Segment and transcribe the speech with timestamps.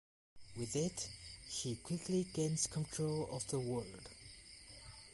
[0.57, 1.09] With it,
[1.47, 4.09] he quickly gains control of the world.